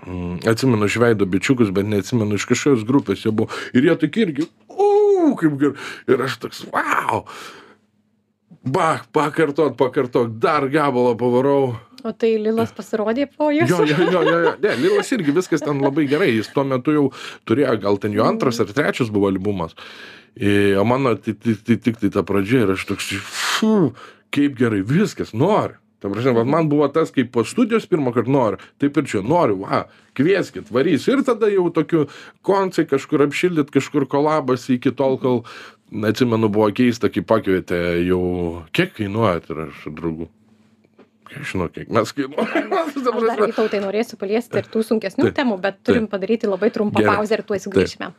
[0.07, 3.53] Mm, atsimenu iš veido bičiukus, bet neatsimenu iš kažkokios grupės jie buvo.
[3.71, 5.85] Ir jie tokie irgi, uuu, kaip gerai.
[6.11, 7.23] Ir aš toks, wow.
[8.63, 11.75] Bach, pakartot, pakartot, dar gabalą pavarau.
[12.03, 13.69] O tai Lilas pasirodė po jūsų?
[13.69, 14.55] Jo, jo, jo, jo, jo.
[14.63, 16.33] Ne, Lilas irgi viskas ten labai gerai.
[16.33, 17.05] Jis tuo metu jau
[17.47, 19.77] turėjo, gal ten jo antras ar trečias buvo albumas.
[20.35, 23.93] I, o mano tai tai- tai tik tai ta pradžia ir aš toks, fu,
[24.33, 25.77] kaip gerai, viskas, noriu.
[26.03, 29.61] Ta prasme, man buvo tas, kaip po studijos pirmą kartą noriu, taip ir čia noriu,
[29.61, 29.85] va,
[30.19, 31.05] kvieskit, varys.
[31.07, 32.09] Ir tada jau tokiu
[32.43, 35.45] koncai kažkur apšildyt, kažkur kolabas iki tol, kol,
[35.93, 38.19] atsimenu, buvo keista, kai pakvietė jau,
[38.75, 39.87] kiek kainuojat ir aš.
[41.29, 42.67] Kiek žinau, kiek mes kainuojame.
[42.83, 46.99] Aš dar vytautai norėsiu paliesti ir tų sunkesnių Taip, temų, bet turim padaryti labai trumpą
[46.99, 47.15] Gerai.
[47.15, 48.11] pauzę ir tuoj sugrįšime.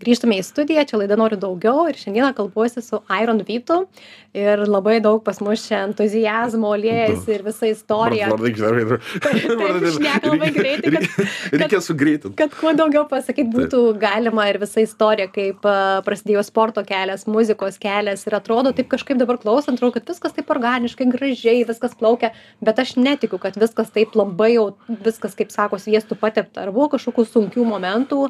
[0.00, 3.82] Grįžtame į studiją, čia laida noriu daugiau ir šiandieną kalbuosi su Iron Vytu
[4.32, 8.28] ir labai daug pas mus čia entuzijazmo liejasi ir visa istorija.
[9.24, 11.02] Taip, šneka labai greitai,
[11.52, 12.36] Reikia sugreitinti.
[12.38, 15.66] kad kuo daugiau pasakyt būtų galima ir visa istorija, kaip
[16.06, 20.48] prasidėjo sporto kelias, muzikos kelias ir atrodo taip kažkaip dabar klausant, atrodo, kad viskas taip
[20.54, 22.32] organiškai, gražiai, viskas plaukia,
[22.64, 26.64] bet aš netikiu, kad viskas taip labai jau, viskas, kaip sako, sviestų patepta.
[26.64, 28.22] Ar buvo kažkokių sunkių momentų,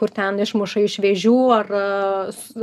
[0.00, 1.72] kur ten išmuša iš vėžių, ar,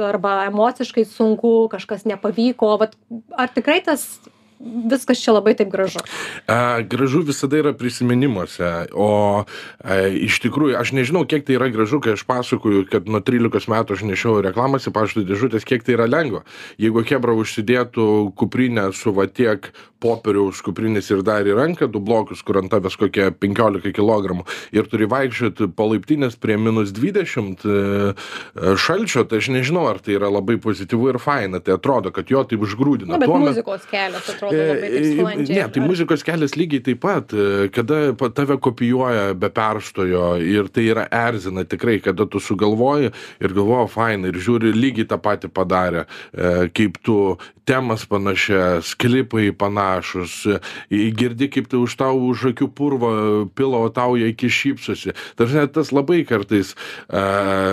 [0.10, 2.98] arba emociškai sunku, kažkas nepavyko, Vat,
[3.38, 4.20] ar tikrai tas
[4.60, 6.04] viskas čia labai taip gražu?
[6.48, 9.10] A, gražu visada yra prisiminimuose, o
[9.44, 13.70] a, iš tikrųjų, aš nežinau, kiek tai yra gražu, kai aš pasakoju, kad nuo 13
[13.72, 16.44] metų aš nešiau reklamas į pašto dėžutės, kiek tai yra lengva.
[16.82, 18.08] Jeigu Hebra užsidėtų
[18.40, 19.72] kuprinę su va tiek
[20.04, 24.44] popieriaus kuprinės ir dar į ranką, du blokus, kur ant tavęs kokie 15 kg
[24.76, 27.78] ir turi vaikščioti po laiptinės prie minus 20 e,
[28.12, 32.32] e, šalčio, tai aš nežinau, ar tai yra labai pozityvu ir faina, tai atrodo, kad
[32.32, 33.14] jo taip užgrūdina.
[33.16, 34.94] Na, bet Tuo muzikos kelias atrodo labai taip
[35.34, 35.54] E.
[35.54, 40.88] Ne, tai muzikos kelias lygiai taip pat, e, kada tave kopijuoja be perstojo ir tai
[40.92, 46.06] yra erzina tikrai, kada tu sugalvoji ir galvoji, faina, ir žiūri lygiai tą patį padarė,
[46.34, 47.18] e, kaip tu
[47.66, 50.46] temas panašias, klipai panašus,
[50.92, 53.12] e, girdi, kaip tai už tau už akių purvo
[53.56, 55.16] pila, o tau jie iki šypsosi.
[55.40, 56.74] Dažnai tas labai kartais,
[57.08, 57.24] e,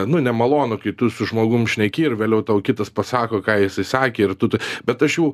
[0.06, 4.28] nu, nemalonu, kai tu su žmogum šneki ir vėliau tau kitas pasako, ką jisai sakė
[4.28, 4.52] ir tu,
[4.87, 5.30] bet aš jau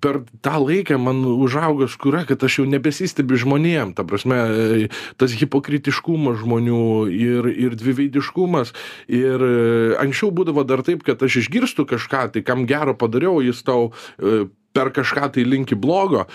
[0.00, 4.88] per tą laiką man užaugo skūra, kad aš jau nebesistebiu žmonėm, ta prasme, e,
[5.20, 8.72] tas hipokritiškumas žmonių ir, ir dviveidiškumas.
[9.10, 9.52] Ir e,
[10.00, 14.46] anksčiau būdavo dar taip, kad aš išgirstu kažką, tai kam gero padariau, jis tau e,
[14.76, 16.26] per kažką tai linki blogo.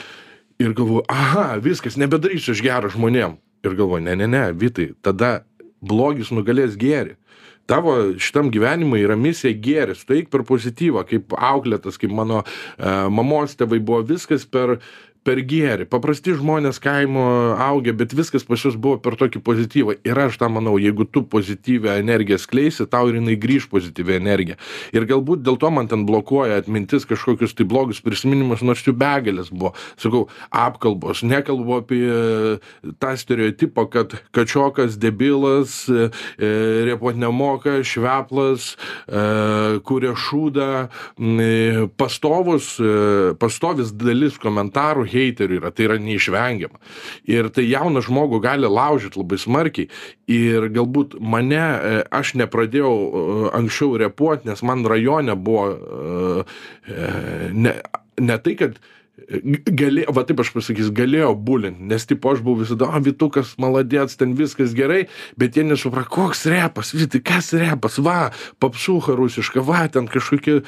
[0.61, 3.39] Ir galvoju, aha, viskas, nebedarysiu aš gerą žmonėm.
[3.65, 5.41] Ir galvoju, ne, ne, ne, Vitai, tada
[5.83, 7.17] blogis nugalės gėrį.
[7.65, 12.91] Tavo šitam gyvenimui yra misija gėris, tu eik per pozityvą, kaip auklėtas, kaip mano e,
[13.09, 14.77] mamos tėvai buvo viskas per,
[15.25, 15.87] per gėrį.
[15.89, 17.25] Paprasti žmonės kaimo
[17.61, 19.97] augę, bet viskas pas juos buvo per tokį pozityvą.
[20.05, 24.59] Ir aš tą manau, jeigu tu pozityvę energiją skleisi, tau ir jinai grįž pozityvę energiją.
[24.93, 29.49] Ir galbūt dėl to man ten blokuoja atmintis kažkokius tai blogus prisiminimus, nors jų begalės
[29.53, 29.73] buvo.
[30.01, 36.53] Sakau, apkalbos, nekalbu apie e, tą stereotipą, kad kačiokas, debilas, e, e,
[36.91, 38.75] repot nemoka, šveplas,
[39.09, 39.25] e,
[39.87, 46.81] kuria šūdą, e, pastovus, e, pastovis dalis komentarų heiterių yra, tai yra neišvengiama.
[47.31, 49.89] Ir tai jauną žmogų gali laužyti labai smarkiai.
[50.31, 56.45] Ir galbūt mane, e, aš nepradėjau e, anksčiau repuoti, nes man rajone buvo e,
[57.55, 57.79] ne,
[58.21, 58.77] ne tai, kad
[59.25, 64.17] galėjo, va taip aš pasakysiu, galėjo bulint, nes tipo aš buvau visada, o Vitukas maladėts,
[64.19, 65.05] ten viskas gerai,
[65.39, 70.59] bet jie nesupra, koks repas, Vitai, kas repas, va, papsuha rusiška, va, ten kažkokie,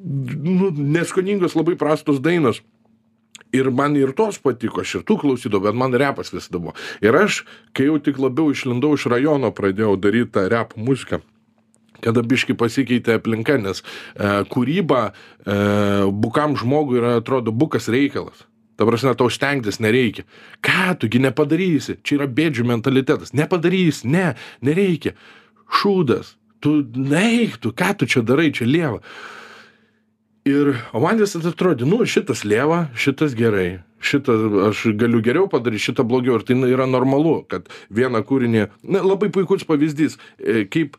[0.00, 2.62] nu, neskoningos labai prastos dainos.
[3.56, 6.74] Ir man ir tos patiko, aš ir tų klausydavau, bet man repas visada buvo.
[7.04, 11.22] Ir aš, kai jau tik labiau išlindau iš rajono, pradėjau daryti tą rep muziką
[12.04, 15.56] kada biški pasikeitė aplinka, nes e, kūryba e,
[16.14, 18.44] bukam žmogui yra, atrodo, bukas reikalas.
[18.78, 20.22] Ta prasme, tau stengtis nereikia.
[20.62, 21.96] Ką tugi nepadarysi?
[22.06, 23.34] Čia yra bėdžių mentalitetas.
[23.34, 24.28] Nepadarysi, ne,
[24.62, 25.16] nereikia.
[25.80, 26.36] Šūdas.
[26.62, 29.02] Tu neik, tu ką tu čia darai, čia lieva.
[30.48, 34.36] Ir o man visada atrodė, nu, šitas lieva, šitas gerai, šitą
[34.68, 36.38] aš galiu geriau padaryt, šitą blogiau.
[36.38, 40.96] Ir tai yra normalu, kad vieną kūrinį, na, labai puikus pavyzdys, e, kaip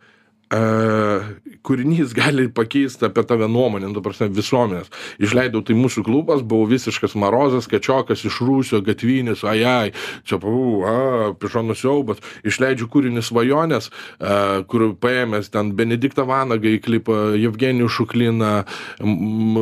[0.49, 4.89] kūrinys gali pakeist apie tave nuomonę, nu, prasme, visuomenės.
[5.21, 9.91] Išleidau tai mūsų klubas, buvau visiškas marozas, kečiokas iš Rūsio, gatvinis, ajai,
[10.25, 10.95] čia, u, a,
[11.37, 12.23] pišonų siaubas.
[12.41, 18.53] Išleidžiu kūrinį svajonės, a, kur paėmęs ten Benediktą Vanagą į klipą, Evgenijų Šukliną,
[19.05, 19.59] m,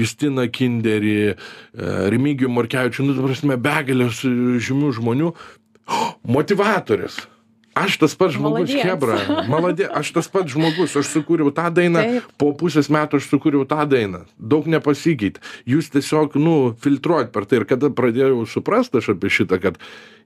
[0.00, 1.18] Justiną Kinderį,
[2.14, 5.34] Remigijų Morkevičių, nu, prasme, begalės žymių žmonių.
[6.36, 7.20] Motivatorius
[7.74, 9.18] aš tas pats žmogus chebra.
[9.50, 12.30] Maladė aš tas pats žmogus aš sukūriau tą dainą Taip.
[12.40, 14.24] po pusės metų aš sukūriau tą dainą.
[14.38, 17.60] Daug nepasikeitė jūs tiesiog nu filtruojat per tai.
[17.60, 19.78] Ir kada pradėjau suprast aš apie šitą kad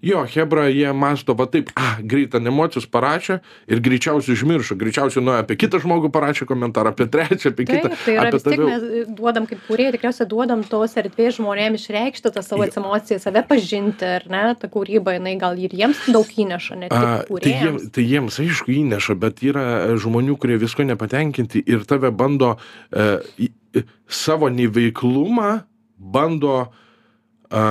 [0.05, 3.39] jo chebra jie mąsto va taip a greit ant emocijos parašė
[3.71, 4.77] ir greičiausiai užmiršo.
[4.81, 8.45] Greičiausiai nuėjo apie kitą žmogų parašė komentarą apie trečią apie kitą Taip, tai yra vis
[8.45, 8.85] tiek mes
[9.17, 14.29] duodam kaip kūrėjai, tikriausiai duodam tos erdvės žmonėms išreikšti tas savo emocijas, save pažinti, ar
[14.31, 17.83] ne, ta kūryba, jinai gal ir jiems daug įneša, ne tik Tai, kūrėjams.
[17.83, 22.55] jiem, tai jiems aišku įneša, bet yra e, žmonių, kurie visko nepatenkinti ir tave bando
[22.93, 23.09] e,
[23.49, 25.65] į- savo neveiklumą,
[25.99, 26.55] bando
[27.51, 27.65] e,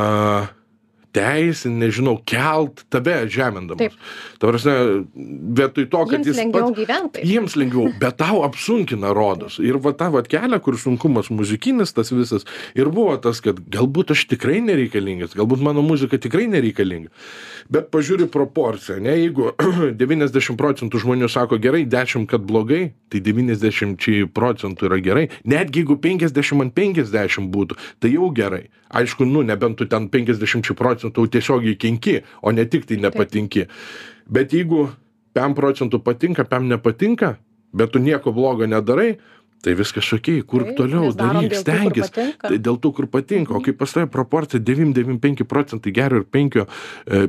[1.13, 3.93] teisin, nežinau, kelt tave žemindamas.
[4.41, 4.73] Ta prasme,
[5.13, 6.80] vietoj to, kad Jiems jis lengviau pats...
[6.80, 7.26] gyventi.
[7.30, 9.60] Jiems lengviau, bet tau apsunkina rodos.
[9.62, 12.47] Ir va tą va kelią, kur sunkumas muzikinis tas visas.
[12.73, 17.13] Ir buvo tas, kad galbūt aš tikrai nereikalingas, galbūt mano muzika tikrai nereikalinga.
[17.73, 19.54] Bet pažiūri proporciją, ne, jeigu
[20.02, 25.28] 90 procentų žmonių sako gerai, 10 kad blogai, tai 90 procentų yra gerai.
[25.47, 28.69] Netgi jeigu 50 ant 50 būtų, tai jau gerai.
[28.93, 33.68] Aišku, nu, nebent tu ten 50 procentų tiesiogiai kenki, o ne tik tai nepatinki.
[34.30, 34.89] Bet jeigu
[35.36, 37.38] 5 procentų patinka, 5 nepatinka,
[37.74, 39.18] bet tu nieko blogo nedarai,
[39.63, 42.08] tai viskas ok, kur Taip, toliau daryk, patinka.
[42.50, 43.56] Tai dėl to, kur patinka.
[43.56, 46.66] O kai pas tave proporcija 9-9-5 procentai gero ir 5,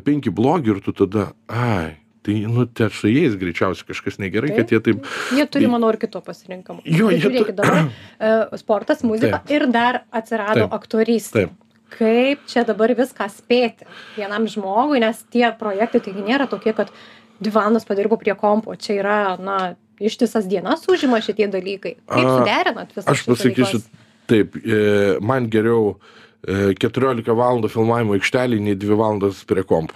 [0.04, 1.94] 5 blogi ir tu tada, ai,
[2.26, 4.58] tai, nu, te su jais greičiausiai kažkas negerai, Taip.
[4.64, 5.08] kad jie taip...
[5.37, 6.82] Jie turi, manau, ir kito pasirinkimo.
[6.84, 10.74] Jo, Tai jie tu- žiūrėkit, dabar e, sportas, muzika ir dar atsirado Taip.
[10.80, 11.46] aktorystė.
[11.46, 11.60] Taip.
[11.94, 16.90] Kaip čia dabar viską spėti vienam žmogui, nes tie projektai taigi nėra tokie, kad
[17.38, 18.74] dvi valandas padirbu prie kompo.
[18.74, 19.59] Čia yra, na,
[20.00, 21.96] ištisas dienas užima šitie dalykai.
[22.11, 23.83] Kaip suderinat visą Aš pasakysiu
[24.30, 24.80] taip, e,
[25.22, 25.94] man geriau
[26.42, 29.94] e, 14 valandų filmavimo aikštelį, nei 2 valandas prie kompo.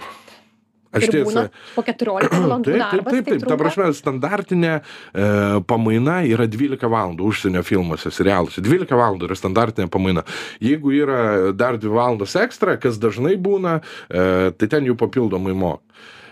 [0.88, 3.12] Aš Ir būna po 14 valandų Taip, taip, darbas.
[3.12, 3.42] taip, taip.
[3.50, 5.26] Ta prasme, standartinė e,
[5.68, 8.62] pamaina yra 12 valandų užsienio filmuose, serialuose.
[8.64, 10.24] 12 valandų yra standartinė pamaina.
[10.64, 11.20] Jeigu yra
[11.52, 15.84] dar 2 valandos ekstra, kas dažnai būna, e, tai ten jų papildomai mok.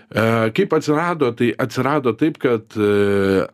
[0.09, 0.25] E,
[0.57, 3.45] kaip atsirado, tai atsirado taip, kad e,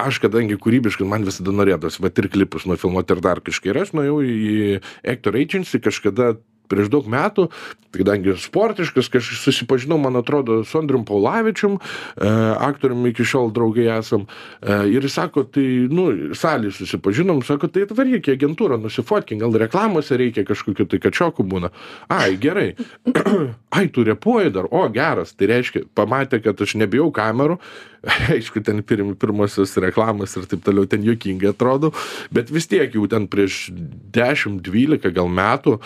[0.00, 3.72] aš kadangi kūrybiškai man visada norėtųsi, va ir klipus nufilmuoti ir dar kažkai.
[3.72, 4.80] Ir aš nuėjau į
[5.12, 6.36] Actor Agency kažkada
[6.70, 7.48] prieš daug metų,
[7.96, 12.28] kadangi sportiškas, kažkaip susipažinau, man atrodo, su Andrium Paulavičium, e,
[12.68, 14.26] aktoriumi iki šiol draugai esam.
[14.60, 19.56] E, ir jis sako, tai, nu, salį susipažinom, sako, tai atvaryk į agentūrą, nusifotkink, gal
[19.64, 21.72] reklamose reikia kažkokiu tai kačiokų būna.
[22.12, 22.72] Ai, gerai.
[23.76, 27.60] Ai, tu repuoji dar, o geras, tai reiškia, pamatė, kad aš nebijau kamerų,
[28.34, 31.92] aišku, ten pirm, pirmosios reklamos ir taip toliau, ten juokingai atrodo,
[32.34, 33.66] bet vis tiek jau ten prieš
[34.14, 35.78] 10-12 gal metų,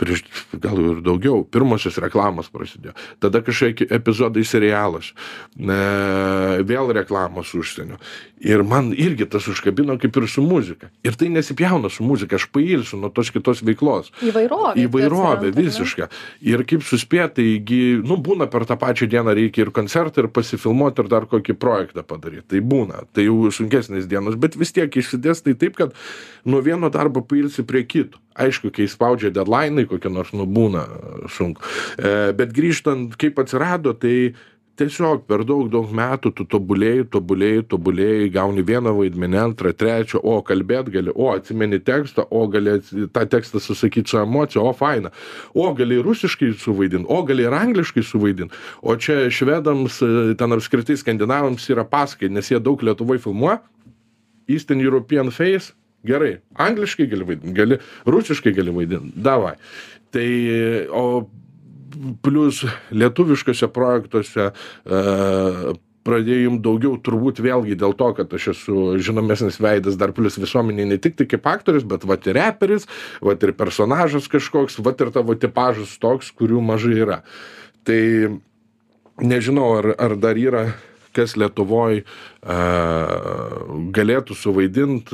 [0.00, 2.94] prieš gal ir daugiau, pirmosios reklamos prasidėjo.
[3.22, 5.12] Tada kažkokie epizodai serialas,
[5.56, 5.80] e,
[6.66, 8.00] vėl reklamos užsienio.
[8.46, 10.90] Ir man irgi tas užkabino kaip ir su muzika.
[11.06, 14.12] Ir tai nesipjauna su muzika aš pailsiu nuo tos kitos veiklos.
[14.22, 16.08] Įvairovė įvairovė visiška.
[16.46, 21.02] Ir kaip suspėt taigi nu būna per tą pačią dieną reikia ir koncertą ir pasifilmuot
[21.02, 22.46] ir dar kokį projektą padaryt.
[22.52, 25.96] Tai būna tai jau sunkesnės dienos bet vis tiek išsidėstai taip kad
[26.46, 28.20] nuo vieno darbo pailsi prie kito.
[28.36, 30.84] Aišku kai spaudžia dedlainai kokie nors nu būna
[31.32, 31.62] sunku.
[31.96, 34.36] E, bet grįžtant kaip atsirado tai
[34.76, 40.36] tiesiog per daug daug metų tu tobulėji tobulėji tobulėji gauni vieną vaidmenį antrą trečią o
[40.46, 42.76] kalbėt gali o atsimeni tekstą o gali
[43.14, 45.12] tą tekstą susakyt su emocija o faina.
[45.54, 48.52] O gali rusiškai suvaidint o gali ir angliškai suvaidint.
[48.82, 50.02] O čia švedams
[50.38, 53.62] ten apskritai skandinavams yra pasakai nes jie daug lietuvoj filmuoja.
[54.46, 55.72] Eastern european face
[56.06, 56.36] gerai
[56.68, 59.56] angliškai gali vaidint gali rusiškai gali vaidint davai.
[60.12, 60.28] Tai
[60.92, 61.06] o
[62.22, 62.62] plius
[62.94, 65.74] lietuviškuose projektuose e,
[66.06, 70.98] pradėjom daugiau turbūt vėlgi dėl to kad aš esu žinomesnis veidas dar plius visuomenėj ne
[71.02, 72.86] tik tai kaip aktorius bet vat ir reperis
[73.24, 77.22] vat ir personažas kažkoks vat ir tavo tipažas toks kurių mažai yra.
[77.86, 78.02] Tai
[79.22, 80.68] nežinau ar ar dar yra
[81.16, 82.56] kas lietuvoj a,
[83.96, 85.12] galėtų suvaidint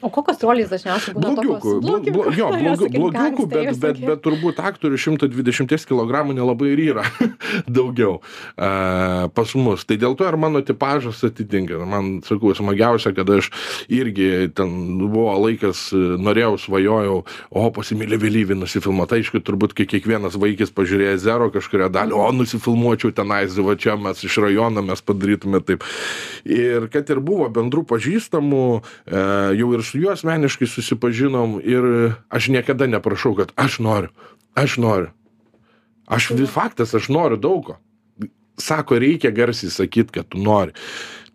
[0.00, 2.14] O kokios rolės dažniausiai būna blogiukų, tokios?
[2.14, 3.98] blo, jo, blogiu, blogiukų, bet, bet, bet...
[4.08, 7.04] bet turbūt aktorių 120 kg nelabai ir yra
[7.78, 9.84] daugiau uh, pas mus.
[9.84, 11.82] Tai dėl to ir mano tipažas atitinka.
[11.84, 13.50] Man, sakau, smagiausia, kad aš
[13.92, 17.18] irgi ten buvo laikas, norėjau, svajojau,
[17.52, 19.20] o pasimylė vėlyvį nusifilmuoti.
[19.20, 24.24] Aišku, turbūt kai kiekvienas vaikis pažiūrėjo zero kažkuria dalį, o nusifilmuočiau tenais, va čia mes
[24.24, 25.84] iš rajono mes padarytume taip.
[26.48, 31.86] Ir kad ir buvo bendrų pažįstamų, uh, jau ir su juo asmeniškai susipažinom ir
[32.28, 34.12] aš niekada neprašau, kad aš noriu,
[34.54, 35.10] aš noriu.
[36.06, 37.76] Aš faktas, aš noriu daug ko.
[38.60, 40.74] Sako, reikia garsiai sakyti, kad tu nori.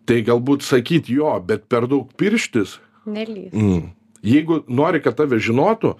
[0.06, 2.76] Tai galbūt sakyti jo, bet per daug pirštis.
[3.06, 3.52] Nelys.
[3.52, 3.90] Mm.
[4.26, 5.96] Jeigu nori, kad tave žinotų,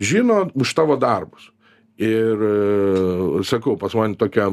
[0.00, 1.50] žino už tavo darbus
[1.98, 4.50] ir e, sakau pas mane tokia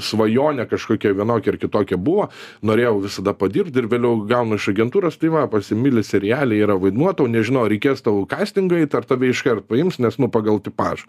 [0.00, 2.28] svajonė kažkokia vienokia ar kitokia buvo
[2.64, 7.28] norėjau visada padirbt ir vėliau gaunu iš agentūros tai va pasimyli seriale yra vaidmuo tau
[7.28, 11.04] nežinau ar reikės tau kastingą eit ar tave iškart paims nes nu pagal tipažą.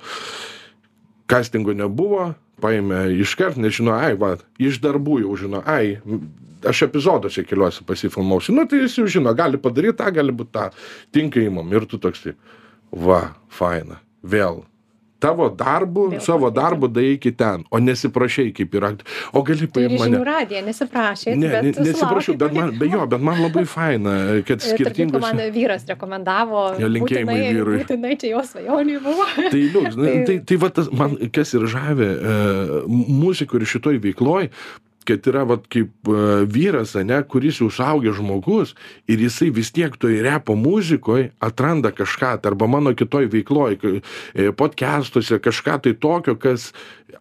[1.29, 5.99] Kastingo nebuvo paėmė iškart nes žino ai va iš darbų jau žino ai
[6.67, 10.67] aš epizoduose keliuose pasifilmavausi nu tai jis jau žino gali padaryt tą gali būt tą
[11.15, 11.71] tinka imam.
[11.71, 12.35] Ir tu toksai
[12.91, 14.65] va faina vėl
[15.19, 18.93] tavo darbu Vėl savo darbu daeiki ten o nesiprašei kaip yra
[19.35, 21.35] o gali ir paimt žinių mane radiją nesiprašė.
[21.35, 24.15] ne ne nesiprašiau bet man be jo bet man labai faina
[24.47, 26.63] kad skirtingos Man vyras rekomendavo.
[26.79, 27.79] Jo, linkėjimai būtinai- vyrui.
[27.83, 29.25] Būtinai čia jo svajonė buvo.
[29.53, 32.37] tai liuks Tai- tai tai va tas man kas ir žavi e,
[32.87, 34.49] muzikoj ir šitoj veikloj
[35.09, 38.75] kad yra vat kaip e, vyras ane kuris jau suaugęs žmogus
[39.09, 44.49] ir jisai vis tiek toj repo muzikoj atranda kažką tai arba mano kitoj veikloj e,
[44.57, 46.69] podcastuose kažką tai tokio kas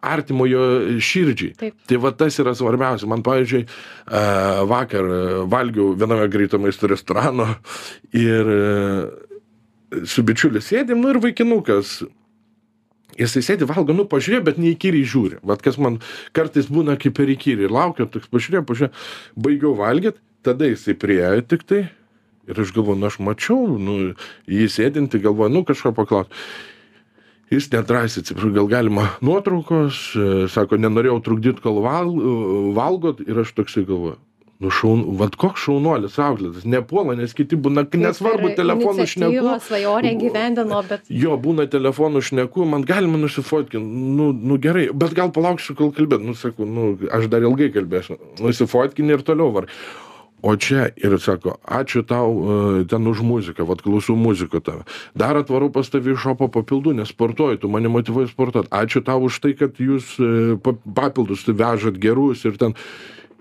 [0.05, 0.61] artimo jo
[1.01, 1.79] širdžiai Taip.
[1.89, 4.23] tai va tas yra svarbiausia man pavyzdžiui e,
[4.69, 5.09] vakar
[5.49, 7.49] valgiau viename greito maisto restorano
[8.13, 8.53] ir
[10.05, 11.99] su bičiuliu sėdim nu ir vaikinukas
[13.19, 15.39] jisai sėdi valgo nu pažiūrėjo bet neįkyriai žiūri.
[15.45, 15.99] Vat kas man
[16.35, 21.83] kartais būna kaip per įkyriai laukia toks pažiūrėjo pažiūrėjo baigiau valgyt tada jisai priėjo tiktai
[22.49, 23.99] ir aš galvoju nu aš mačiau nu
[24.49, 26.33] jį sėdintį galvoju nu kažko paklaust.
[27.49, 32.11] Jis nedrąsiai atsiprašau gal galima nuotraukos e, sako nenorėjau trukdyt kol val
[32.77, 33.23] valgot.
[33.25, 34.19] Ir aš toksai galvoju
[34.59, 39.53] nu šaun vat koks šaunuolis auklėtas nepuola nes kiti būna nesvarbu telefonu šneku.
[39.63, 43.87] Svajonę gyvendino, bet jo būna telefonu šneku man galima nusifotkint
[44.19, 46.25] nu nu gerai bet gal palauksiu kol kalbėt.
[46.25, 48.19] Nu sakau nu aš dar ilgai kalbėsiu.
[48.43, 49.69] Nusifotkini ir toliau var.
[50.41, 54.85] O čia ir sako ačiū tau e, ten už muziką vat klausau muzikų tave.
[55.15, 58.69] Dar atvarau pas tave į šopą papildų nes sportuoji tu mane motyvuoji sportuot.
[58.71, 62.75] Ačiū tau už tai kad jūs e, pa- papildus tu vežat gerus ir ten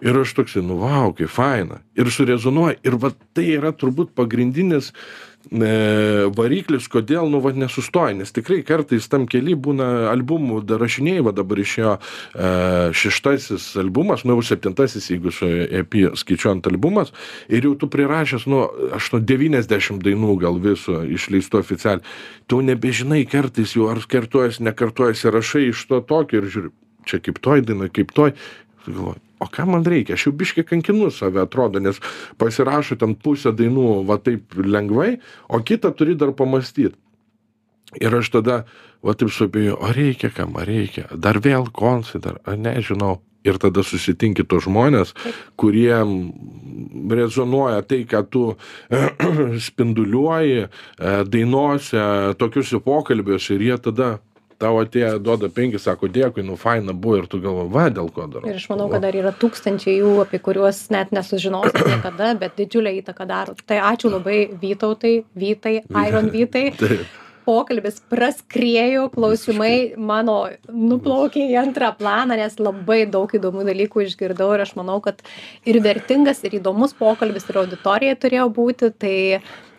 [0.01, 1.83] ir aš toksai nu vau kaip faina.
[1.99, 2.79] Ir surezonuoja.
[2.87, 4.93] Ir vat tai yra turbūt pagrindinis
[5.51, 8.15] e, variklis kodėl nu vat nesustoja.
[8.19, 12.53] Nes tikrai kartais tam kely būna albumų darašinėji va dabar išėjo e,
[13.01, 17.13] šeštasis albumas nu jau septintasis jeigu su ep skaičiuojant albumas.
[17.51, 18.65] Ir jau tu prirašęs nu
[18.99, 22.07] aštuon devyniasdešim dainų gal viso išleistų oficialiai.
[22.47, 26.77] Tu nebežinai kartais jau ar kartojasi nekartojasi rašai iš to tokio ir žiūri
[27.09, 28.37] čia kaip toj dainoj kaip toj.
[28.87, 30.17] Galvoju o ką man reikia?
[30.19, 32.01] Aš jau biškį kankinu save atrodo nes
[32.41, 35.17] pasirašo ten pusę dainų va taip lengvai
[35.49, 36.97] o kitą turi dar pamąstyt.
[37.97, 38.59] Ir aš tada
[39.05, 41.09] va taip suabejojau ar reikia kam ar reikia?
[41.15, 43.19] Dar vėl konsai dar ar nežinau.
[43.47, 45.13] Ir tada susitinki tos žmonės,
[45.57, 45.95] kurie
[47.15, 48.43] rezonuoja tai, ką tu
[49.69, 50.69] spinduliuoji e,
[51.23, 52.03] dainuose,
[52.41, 53.55] tokiuose pokalbiuose.
[53.55, 54.09] Ir jie tada
[54.63, 58.27] tau atėjo, duoda penki, sako dėkui, nu faina buvo ir tu galvo, va, dėl ko
[58.31, 58.49] darau.
[58.51, 62.97] Ir aš manau, kad dar yra tūkstančiai jų, apie kuriuos net nesužinosi niekada, bet didžiulę
[63.03, 63.57] įtaką daro.
[63.69, 66.67] Tai ačiū labai Vytautai, Vytai, Iron Vytai.
[67.49, 74.67] Pokalbis praskrėjo, klausimai mano nuplaukė į antrą planą, nes labai daug įdomių dalykų išgirdau ir
[74.67, 75.23] aš manau, kad
[75.65, 78.93] ir vertingas, ir įdomus pokalbis ir auditorija turėjo būti.
[79.01, 79.17] Tai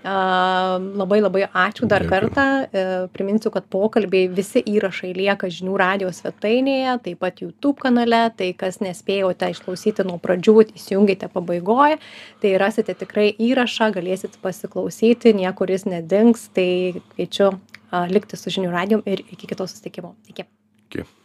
[0.04, 2.10] Labai labai ačiū dar Dėkui.
[2.10, 2.46] kartą.
[2.72, 8.32] E, priminsiu, kad pokalbiai visi įrašai lieka žinių radio svetainėje, taip pat YouTube kanale.
[8.32, 12.00] Tai kas nespėjote išklausyti nuo pradžių, įsijungite pabaigoje.
[12.40, 16.48] Tai rasite tikrai įrašą, galėsit pasiklausyti, niekur jis nedings.
[16.56, 17.60] Tai kviečiu
[18.08, 20.16] likti su žinių radijom ir iki kito susitikimo.
[20.32, 20.48] Iki.
[20.88, 21.19] Iki.